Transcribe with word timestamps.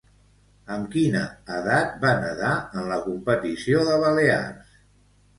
Amb 0.75 0.85
quina 0.93 1.19
edat 1.57 1.91
va 2.05 2.13
nedar 2.23 2.53
en 2.79 2.87
la 2.93 2.97
competició 3.03 3.83
de 3.91 3.99
Balears? 4.05 4.73